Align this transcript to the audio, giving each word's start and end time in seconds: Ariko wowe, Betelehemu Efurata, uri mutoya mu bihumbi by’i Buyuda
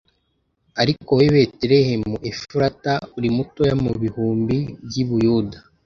Ariko 0.81 1.09
wowe, 1.17 1.27
Betelehemu 1.35 2.15
Efurata, 2.29 2.93
uri 3.17 3.29
mutoya 3.35 3.73
mu 3.83 3.91
bihumbi 4.01 4.57
by’i 4.87 5.03
Buyuda 5.09 5.57